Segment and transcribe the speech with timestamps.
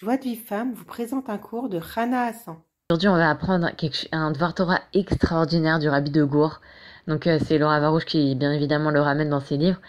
[0.00, 2.54] Joie de vie femme vous présente un cours de Hana Hassan.
[2.88, 3.68] Aujourd'hui, on va apprendre
[4.12, 6.60] un devoir Torah extraordinaire du Rabbi de Gour.
[7.08, 9.80] Donc, euh, c'est Laura Varouche qui, bien évidemment, le ramène dans ses livres.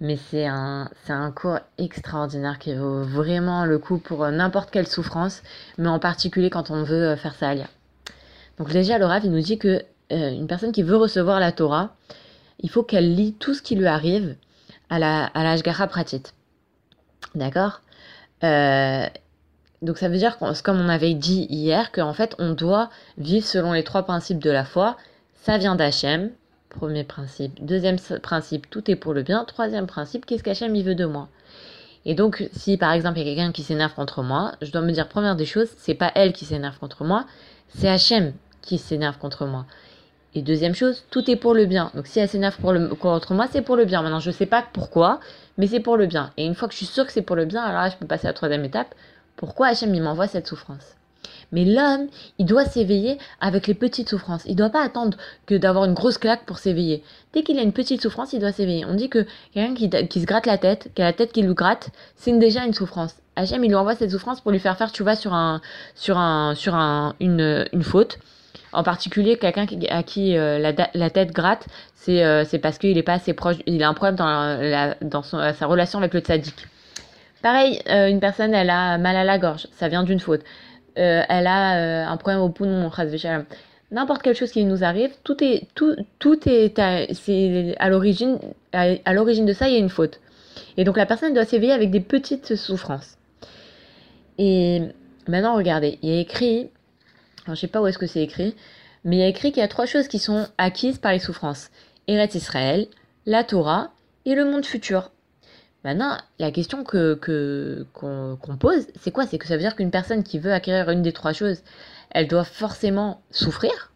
[0.00, 4.70] Mais c'est un, c'est un cours extraordinaire qui vaut vraiment le coup pour euh, n'importe
[4.70, 5.42] quelle souffrance,
[5.76, 7.66] mais en particulier quand on veut euh, faire ça alia.
[8.56, 11.94] Donc, déjà, le Rav, il nous dit que une personne qui veut recevoir la Torah,
[12.60, 14.34] il faut qu'elle lit tout ce qui lui arrive
[14.88, 16.22] à la, à la Pratit.
[17.34, 17.82] D'accord?
[19.82, 23.72] Donc ça veut dire, comme on avait dit hier, qu'en fait on doit vivre selon
[23.72, 24.96] les trois principes de la foi.
[25.42, 26.30] Ça vient d'Hachem,
[26.68, 27.64] premier principe.
[27.64, 29.44] Deuxième principe, tout est pour le bien.
[29.44, 31.28] Troisième principe, qu'est-ce qu'Hachem il veut de moi?
[32.04, 34.82] Et donc si par exemple il y a quelqu'un qui s'énerve contre moi, je dois
[34.82, 37.24] me dire première des choses, c'est pas elle qui s'énerve contre moi,
[37.68, 39.64] c'est Hachem qui s'énerve contre moi.
[40.34, 41.90] Et deuxième chose, tout est pour le bien.
[41.94, 44.02] Donc si elle s'énerve contre moi, c'est pour le bien.
[44.02, 45.20] Maintenant, je ne sais pas pourquoi,
[45.56, 46.30] mais c'est pour le bien.
[46.36, 47.96] Et une fois que je suis sûre que c'est pour le bien, alors là, je
[47.96, 48.94] peux passer à la troisième étape.
[49.38, 50.96] Pourquoi Hachem il m'envoie cette souffrance?
[51.52, 54.44] Mais l'homme, il doit s'éveiller avec les petites souffrances.
[54.46, 57.04] Il ne doit pas attendre que d'avoir une grosse claque pour s'éveiller.
[57.32, 58.84] Dès qu'il a une petite souffrance, il doit s'éveiller.
[58.84, 59.74] On dit que quelqu'un
[60.06, 62.74] qui, se gratte la tête, qui a la tête qui lui gratte, c'est déjà une
[62.74, 63.14] souffrance.
[63.36, 65.60] Hachem, il lui envoie cette souffrance pour lui faire faire, tu vois, sur un,
[65.94, 68.18] sur un, sur un, une, une faute.
[68.72, 71.64] En particulier, quelqu'un à qui euh, la, tête gratte,
[72.08, 75.66] euh, c'est parce qu'il est pas assez proche, il a un problème dans, dans sa
[75.66, 76.66] relation avec le tzaddik.
[77.42, 80.42] Pareil, euh, une personne, elle a mal à la gorge, ça vient d'une faute.
[80.98, 82.90] Euh, elle a euh, un problème au poumon,
[83.90, 88.38] n'importe quelle chose qui nous arrive, tout est, à, l'origine,
[89.46, 90.20] de ça, il y a une faute.
[90.76, 93.16] Et donc la personne doit s'éveiller avec des petites souffrances.
[94.38, 94.82] Et
[95.28, 96.70] maintenant, regardez, il y a écrit,
[97.46, 98.56] je je sais pas où est-ce que c'est écrit,
[99.04, 101.20] mais il y a écrit qu'il y a trois choses qui sont acquises par les
[101.20, 101.70] souffrances.
[102.08, 102.88] Eretz Israël,
[103.26, 103.92] la Torah
[104.24, 105.12] et le monde futur.
[105.84, 107.14] Maintenant, la question que
[107.92, 109.26] qu'on pose, c'est quoi?
[109.26, 111.62] C'est que ça veut dire qu'une personne qui veut acquérir une des trois choses,
[112.10, 113.92] elle doit forcément souffrir?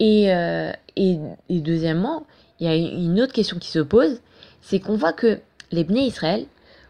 [0.00, 2.26] Et, euh, et, deuxièmement,
[2.58, 4.20] il y a une autre question qui se pose,
[4.60, 5.38] c'est qu'on voit que
[5.70, 6.46] les Bnei Israël,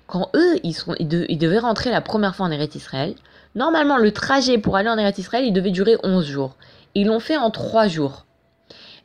[0.06, 3.15] quand eux, ils, sont, ils, devaient rentrer la première fois en Eretz Israël,
[3.55, 6.56] normalement, le trajet pour aller en Eretz Israël, il devait durer 11 jours.
[6.94, 8.24] Ils l'ont fait en 3 jours.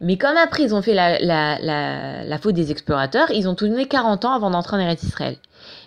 [0.01, 4.33] Mais comme après ils ont fait la, faute des explorateurs, ils ont tourné 40 ans
[4.33, 5.37] avant d'entrer en Eretz Israël.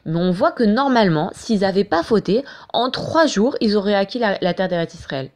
[0.05, 4.19] Mais on voit que normalement, s'ils n'avaient pas fauté, en trois jours, ils auraient acquis
[4.19, 5.31] la, terre d'Eretz Israël.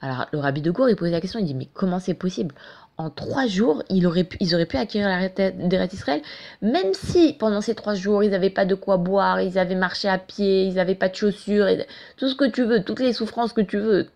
[0.00, 2.54] Alors le rabbi de Gour, il pose la question, il dit, mais comment c'est possible?
[2.98, 6.22] En trois jours, ils auraient pu, ils auraient pu acquérir la terre d'Eretz Israël,
[6.62, 10.08] même si pendant ces trois jours, ils n'avaient pas de quoi boire, ils avaient marché
[10.08, 13.12] à pied, ils n'avaient pas de chaussures, et tout ce que tu veux, toutes les
[13.12, 14.08] souffrances que tu veux,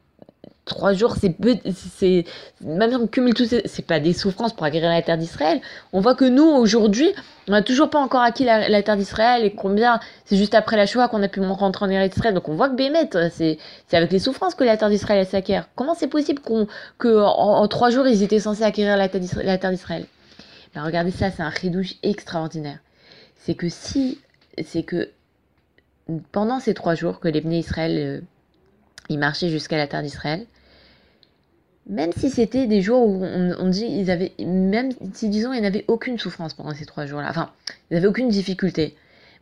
[0.71, 1.37] trois jours, c'est
[1.99, 2.25] c'est
[2.63, 5.61] même si on cumule tout, c'est pas des souffrances pour acquérir la terre d'Israël.
[5.93, 7.13] On voit que nous aujourd'hui,
[7.49, 10.87] on n'a toujours pas encore acquis la, terre d'Israël et combien c'est juste après la
[10.87, 12.35] Shoah qu'on a pu rentrer en Eretz d'Israël.
[12.35, 13.59] Donc on voit que Bémet, c'est
[13.89, 15.69] c'est avec les souffrances que la terre d'Israël s'acquiert.
[15.75, 16.67] Comment c'est possible qu'on
[16.99, 20.07] que en, trois jours ils étaient censés acquérir la terre d'Israël
[20.75, 22.79] ben, regardez ça, c'est un ridouche extraordinaire.
[23.35, 24.21] C'est que si
[24.65, 25.11] c'est que
[26.31, 28.21] pendant ces trois jours que les Israël euh,
[29.09, 30.47] ils marchaient jusqu'à la terre d'Israël,
[31.87, 35.85] même si c'était des jours où on, dit ils avaient même si disons ils n'avaient
[35.89, 37.51] aucune souffrance pendant ces trois jours-là, enfin
[37.91, 38.95] ils n'avaient aucune difficulté,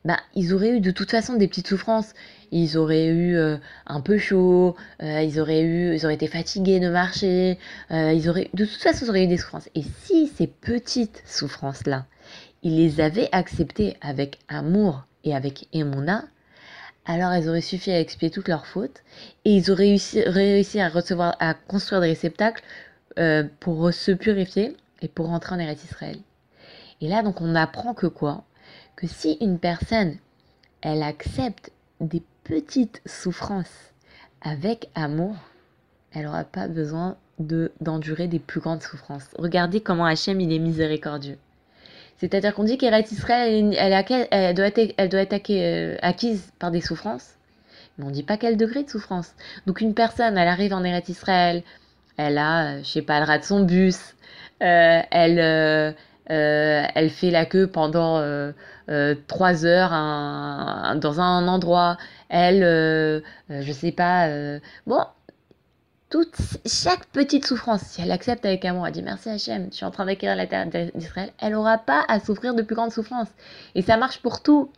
[0.05, 2.15] bah ils auraient eu de toute façon des petites souffrances.
[2.51, 6.81] Ils auraient eu euh, un peu chaud, euh, ils auraient eu, ils auraient été fatigués
[6.81, 7.59] de marcher,
[7.91, 9.69] euh, ils auraient de toute façon ils auraient eu des souffrances.
[9.75, 12.07] Et si ces petites souffrances-là,
[12.63, 16.25] ils les avaient acceptées avec amour et avec émona,
[17.09, 19.03] alors elles auraient suffi à expier toutes leurs fautes
[19.45, 19.97] et ils auraient
[20.27, 22.63] réussi, à recevoir, à construire des réceptacles
[23.19, 26.19] euh, pour se purifier et pour rentrer en Eretz Israël.
[27.01, 28.45] Et là, donc, on apprend que quoi?
[28.95, 30.17] Que si une personne,
[30.83, 33.93] elle accepte des petites souffrances
[34.43, 35.35] avec amour,
[36.13, 39.29] elle n'aura pas besoin de d'endurer des plus grandes souffrances.
[39.39, 41.39] Regardez comment Hachem, il est miséricordieux.
[42.19, 47.35] C'est-à-dire qu'on dit qu'Eretz Israël, elle, doit être, euh, acquise par des souffrances,
[47.97, 49.35] mais on ne dit pas quel degré de souffrance.
[49.67, 51.63] Donc une personne, elle arrive en Eretz Israël,
[52.17, 54.17] elle a, euh, je sais pas, elle rate son bus,
[54.63, 55.95] euh, elle,
[56.27, 58.21] elle fait la queue pendant
[59.29, 59.91] trois heures
[60.97, 61.99] dans un endroit,
[62.29, 64.29] elle, je sais pas,
[64.87, 65.05] bon,
[66.11, 69.85] toute, chaque petite souffrance, si elle accepte avec amour, elle dit merci Hachem, je suis
[69.85, 73.29] en train d'acquérir la terre d'Israël, elle n'aura pas à souffrir de plus grandes souffrances.
[73.75, 74.71] Et ça marche pour tout.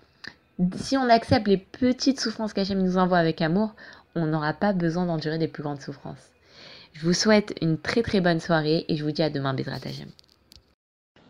[0.77, 3.75] Si on accepte les petites souffrances qu'Hachem nous envoie avec amour,
[4.15, 6.31] on n'aura pas besoin d'endurer des plus grandes souffrances.
[6.93, 9.77] Je vous souhaite une très très bonne soirée et je vous dis à demain, Bédrat
[9.77, 10.11] Hachem.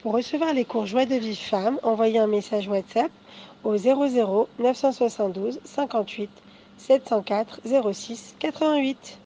[0.00, 3.10] Pour recevoir les cours Joie de vie femme, envoyez un message WhatsApp
[3.64, 6.30] au 00 972 58
[6.78, 7.60] 704
[7.92, 9.18] 06 88.